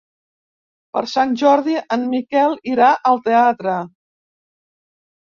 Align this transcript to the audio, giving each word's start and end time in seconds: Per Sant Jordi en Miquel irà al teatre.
Per 0.97 1.01
Sant 1.09 1.33
Jordi 1.41 1.75
en 1.95 2.05
Miquel 2.13 2.55
irà 2.71 2.87
al 3.11 3.21
teatre. 3.27 3.75